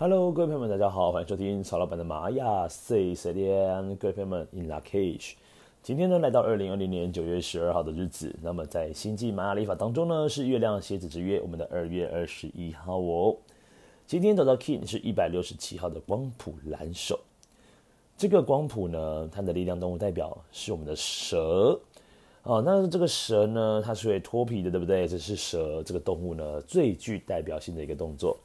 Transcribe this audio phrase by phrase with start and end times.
[0.00, 5.32] Hello，各位朋友们，大家好，欢迎收听曹老板的玛雅 Say 说电，各位朋友们 In Lak'ech。
[5.82, 13.36] 今天呢，来到二零二零年九月十二号的日子，那么在星际玛雅历法当中呢，是月亮蝎子之月，我们的二月二十一号哦。
[14.06, 17.18] 今天走到 King 是一百六十七号的光谱蓝手，
[18.16, 21.76] 这个光谱呢，它的力量动物代表是我们的蛇
[22.44, 22.62] 哦。
[22.64, 25.08] 那这个蛇呢，它是会脱皮的，对不对？
[25.08, 28.38] 这是蛇这个动物呢最具代表性的一个动作。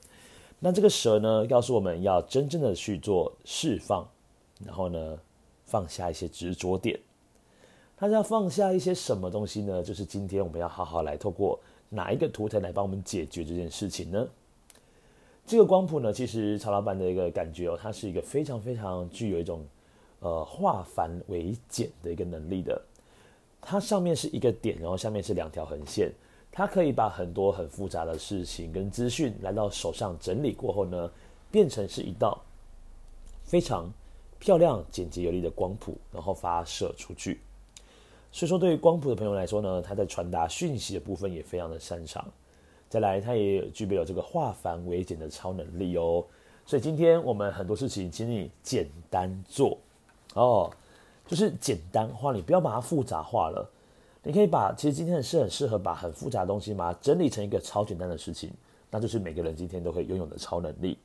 [0.66, 4.08] 那这个蛇呢，告诉我们要真正的去做释放，
[4.66, 5.20] 然后呢，
[5.66, 6.98] 放下一些执着点。
[7.98, 9.84] 它要放下一些什么东西呢？
[9.84, 11.60] 就是今天我们要好好来透过
[11.90, 14.26] 哪一个图腾来帮我们解决这件事情呢？
[15.46, 19.66] 这个光谱呢，其实曹老板的一个感觉哦，它是一个非常非常具有一种
[20.22, 22.82] 呃化繁为简的一个能力的。
[23.60, 26.10] 它上面是一个点，然后下面是两条横线。
[26.56, 31.10] 它可以把很多很复杂的事情跟资讯来到手上整理过后呢，
[31.50, 32.40] 变成是一道
[33.44, 33.92] 非常
[34.38, 37.42] 漂亮、简洁有力的光谱，然后发射出去。
[38.32, 42.24] 所以说，对于光谱的朋友来说呢，他在传达讯息的部分也非常的擅长。
[42.88, 46.24] 再来，他也具备有这个化繁为简的超能力哦。
[46.68, 49.76] 所以今天我们很多事情，请你简单做
[50.36, 50.72] 哦，
[51.26, 53.68] 就是简单化，你不要把它复杂化了。
[54.26, 58.50] 你可以把，其实今天是很适合把很复杂的东西嘛，整理成一个超简单的事情，
[58.90, 60.98] 那就是每个人今天都会拥有的超能力。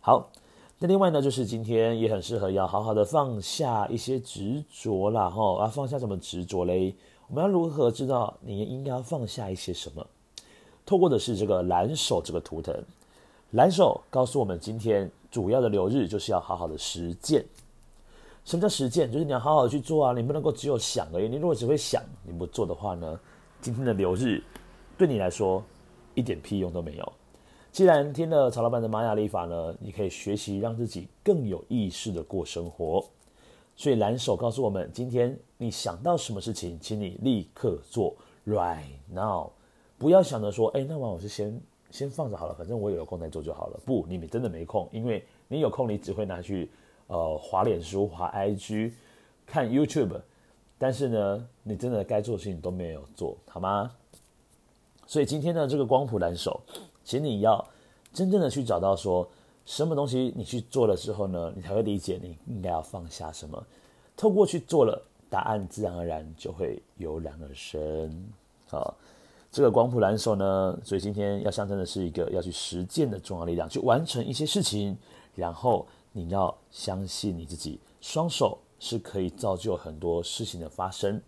[0.00, 0.30] 好，
[0.78, 6.94] 那另外呢，就是今天也很适合要好好的放下一些执着啦，哈，啊，放下什么执着嘞？
[7.28, 10.06] 我们要如何知道你应该要放下一些什么？
[10.84, 12.74] 透过的是这个蓝手这个图腾，
[13.52, 17.42] 蓝手告诉我们，今天主要的流日就是要好好的实践。
[18.44, 19.10] 什么叫实践？
[19.10, 20.12] 就是你要好好去做啊！
[20.12, 21.28] 你不能够只有想而已。
[21.28, 23.18] 你如果只会想，你不做的话呢？
[23.60, 24.42] 今天的流日
[24.98, 25.62] 对你来说
[26.14, 27.12] 一点屁用都没有。
[27.70, 33.04] 既然听了曹老板的玛雅历法呢，你可以学习让自己更有意识的过生活。
[33.76, 38.12] 所以蓝手告诉我们，今天你想到什么事情，请你立刻做
[38.44, 39.50] ，right now，
[39.96, 41.58] 不要想着说，哎，那晚我是先
[41.92, 43.78] 先放着好了，反正我有空再做就好了。
[43.86, 46.68] 不，你们真的没空，因为你有空，你只会拿去。
[47.08, 48.92] 呃，滑脸书、滑 IG、
[49.44, 50.20] 看 YouTube，
[50.78, 53.90] 但是呢，你真的该做的事情都没有做好吗？
[55.06, 56.58] 所以今天呢这个光谱蓝手，
[57.04, 57.62] 请你要
[58.14, 59.28] 真正的去找到说，
[59.66, 63.62] 什么东西你去做了之后呢，你才会理解你应该要放下什么。
[64.16, 68.32] 透过去做了，答案自然而然就会油然而生。
[68.68, 68.94] 好，
[69.50, 74.96] 这个光谱蓝手呢，所以今天要象征的是一个要去实践的重要力量，去完成一些事情，
[75.34, 75.86] 然后。
[76.12, 81.20] 你要相信你自己，双手是可以造就很多事情的发生。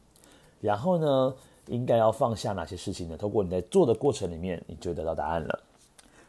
[0.61, 1.35] 然后呢，
[1.67, 3.17] 应该要放下哪些事情呢？
[3.17, 5.63] 透过你在做的过程里面，你就得到答案了。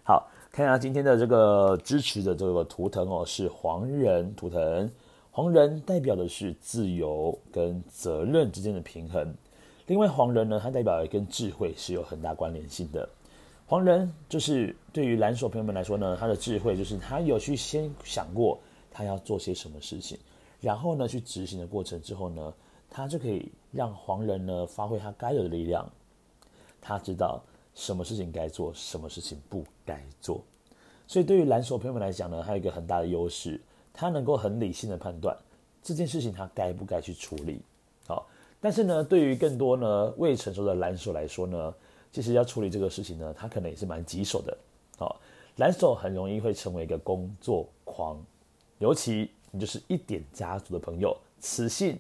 [0.04, 4.90] 好，看一下今天的这个支持的这个图腾哦，是黄人图腾。
[5.32, 9.36] 黄人代表的是自由跟责任之间的平衡。
[9.88, 13.08] 另外，黄人呢，它代表的跟智慧是有很大关联性的。
[13.68, 18.60] 黄人就是对于蓝手朋友们来说呢，他的智慧就是他有去先想过
[18.92, 20.20] 他要做些什么事情，
[20.62, 22.54] 然后呢去执行的过程之后呢，
[22.92, 25.90] 他就可以让黄人呢发挥他该有的力量。
[26.80, 27.42] 他知道
[27.74, 30.44] 什么事情该做，什么事情不该做。
[31.08, 33.60] 所以对于蓝手朋友们来讲呢，他有一个很大的优势，
[33.92, 35.36] 他能够很理性的判断
[35.82, 37.60] 这件事情他该不该去处理。
[38.06, 38.28] 好，
[38.62, 41.74] 但是呢，对于更多呢未成熟的蓝手来说呢。
[42.16, 44.58] 其实要处理这个事情呢，他可能也是蛮棘手的。
[44.98, 45.20] 好，
[45.58, 48.18] 蓝手很容易会成为一个工作狂，
[48.78, 52.00] 尤其你就是一点家族的朋友，磁性、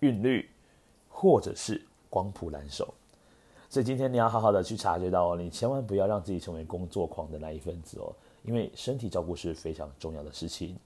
[0.00, 0.50] 韵律，
[1.08, 2.92] 或者是光谱蓝手。
[3.68, 10.76] 所以今天你要好好的去察觉到哦，你千万不要让自己成为工作狂的那一份子哦，因为身体照顾是非常重要的事情。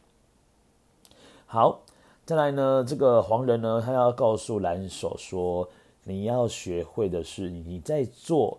[1.46, 1.80] 好，
[2.26, 5.66] 再来呢，这个黄人呢，他要告诉蓝手说。
[6.04, 8.58] 你要学会的是，你在做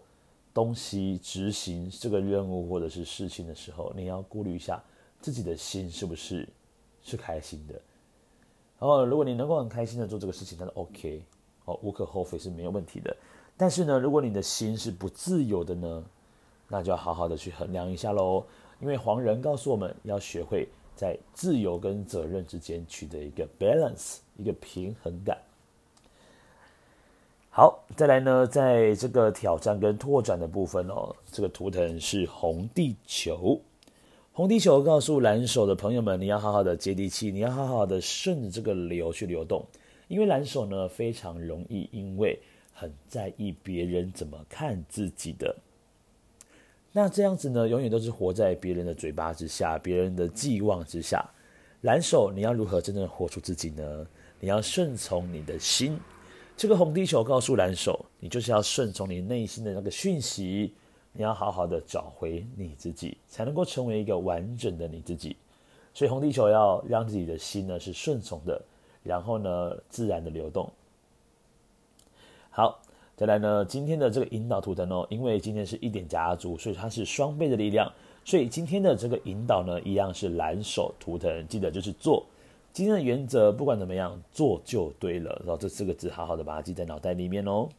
[0.53, 4.83] 东西、执行这个任务或者是事情的时候，你要顾虑一下
[5.21, 6.47] 自己的心是不是
[7.03, 7.73] 是开心的。
[8.79, 11.23] 然后，如果你能够很开心的做这个事情，那是 OK，
[11.65, 13.15] 哦，无可厚非是没有问题的。
[13.55, 16.03] 但是呢，如果你的心是不自由的呢，
[16.67, 18.43] 那就要好好的去衡量一下喽。
[18.81, 25.37] 因为黄人告诉我们要学会在自由跟责任之间取得一个 balance，一个平衡感。
[27.57, 33.57] 好，再来呢，在这个挑战跟拓展的部分哦，这个图腾是红地球。
[34.33, 39.65] 红地球告诉蓝手的朋友们，你要好好的接地气，你要好好的顺着这个流去流动，
[40.09, 42.37] 因为蓝手呢非常容易因为
[42.73, 45.55] 很在意别人怎么看自己的，
[46.91, 51.25] 那这样子呢，永远都是活在别人的嘴巴之下，别人的寄望之下。
[51.83, 54.05] 蓝手，你要如何真正活出自己呢？
[54.41, 55.97] 你要顺从你的心。
[56.57, 60.73] 这个红地球告诉蓝手，你就是要顺从你内心的那个讯息，
[61.11, 65.35] 你要好好的找回你自己，才能够成为一个完整的你自己。
[65.93, 68.61] 所以红地球要让自己的心呢是顺从的，
[69.03, 70.71] 然后呢自然的流动。
[72.49, 72.81] 好。
[73.17, 77.89] 再来呢，今天的这个引导图腾哦，因为今天是一点家族，所以它是双倍的力量，
[78.25, 82.25] 所以今天的这个引导呢，一样是蓝手图腾，记得就是做。
[82.75, 85.41] 今天的原则不管怎么样，做就对了。
[85.45, 87.69] 然后这四个字好好的把它记在脑袋里面哦。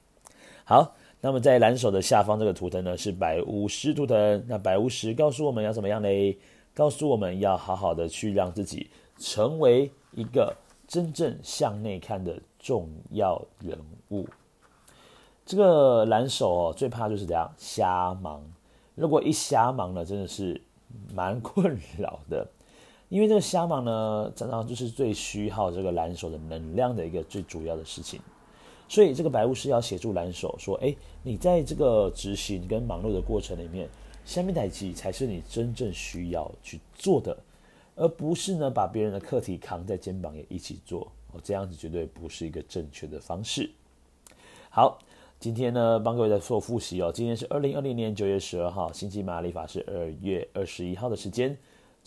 [0.65, 4.43] 好，那么在蓝手的下方这个图腾呢，是白巫师图腾。
[4.49, 6.39] 那白巫师告诉我们要怎么样嘞？
[6.73, 8.89] 告诉我们要好好的去让自己
[9.19, 10.57] 成为一个
[10.89, 13.79] 真正向内看的重要人
[14.13, 14.27] 物。
[15.45, 18.43] 这个蓝手哦，最怕就是这样瞎忙。
[18.95, 20.59] 如果一瞎忙呢，真的是
[21.13, 22.49] 蛮困扰的。
[23.09, 28.21] 因为这个瞎忙呢，常常就是最虚耗这个蓝手的能量的一个最主要的事情。
[28.89, 33.89] 所以这个白巫师要协助蓝手说：哎，你在这个执行跟忙碌的过程里面，
[34.25, 37.37] 下面代志才是你真正需要去做的，
[37.95, 41.11] 而不是呢把别人的课题扛在肩膀也一起做。
[41.33, 43.71] 哦，这样子绝对不是一个正确的方式。
[44.71, 44.99] 好。
[45.39, 47.13] 今天呢，帮各位在做复习哦。
[47.15, 51.55] 今天是二零二零年九月十二号，星际玛雅历法是二月二十一号的时间。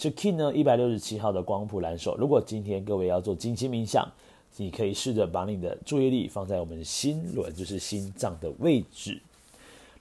[0.01, 2.15] 是 Kin 呢一百六十七号的光谱蓝手。
[2.17, 4.09] 如果今天各位要做静心冥想，
[4.55, 9.21] 你可以试着把你的注意力放在我们心轮，就是心脏的位置。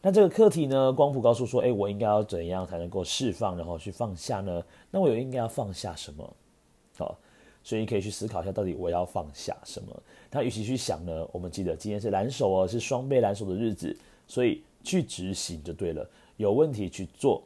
[0.00, 4.62] 那这个课题呢，光谱告诉说，哎，我应该要怎样才能够释放，然后去放下呢？
[4.92, 6.32] 那我有应该要放下什么？
[6.96, 7.18] 好。
[7.64, 10.02] 所以你可以去思考一下，到底我要放下什么？
[10.30, 13.94] 那与其去想呢，我们记得今天是蓝手哦，是双倍蓝手的日子，
[14.28, 16.08] 所以去执行就对了。
[16.36, 17.42] 有问题去做，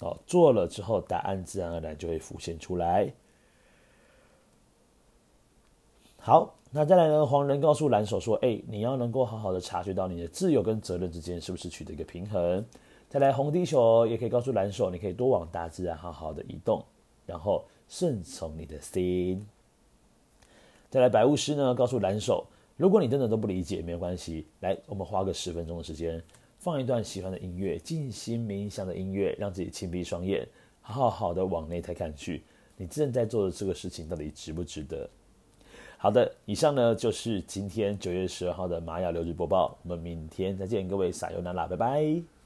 [0.00, 3.12] 哦，做了之后，答案自然而然就会浮现出来。
[6.18, 7.24] 好，那再来呢？
[7.24, 12.64] 黄人告诉蓝手说：“哎，你要能够好好的察觉到你的自由跟责任之间是不是取得一个平衡。”
[13.08, 16.84] 再来红地球也可以告诉蓝手，你可以多往大自然好好的移动，
[17.26, 19.46] 然后顺从你的心。
[20.88, 24.46] 再来，白巫师呢，告诉蓝手，如果你真的都不理解，没有关系。
[24.60, 26.22] 来，我们花个十分钟的时间，
[26.60, 30.46] 放一段喜欢的音乐，静心冥想的音乐，让自己轻闭双眼，
[30.82, 32.42] 好好的往内台看去，
[32.76, 35.08] 你正在做的这个事情到底值不值得？
[35.96, 42.39] 好的，以上呢就是今天九月十二号的玛雅流日播报，我们明天再见，各位撒由那拉，拜拜。